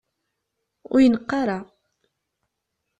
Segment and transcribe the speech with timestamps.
[0.91, 1.59] Ur yi-neqq ara!